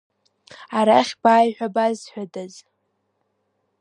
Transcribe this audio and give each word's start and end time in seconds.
Арахь 0.77 1.13
бааи 1.21 1.49
ҳәа 1.57 1.67
базҳәадаз? 1.73 2.53